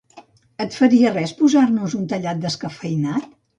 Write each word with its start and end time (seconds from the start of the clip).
Et 0.65 0.77
faria 0.77 1.11
res 1.17 1.35
posar-nos 1.43 1.95
un 2.01 2.09
tallat 2.15 2.43
descafeïnat? 2.49 3.33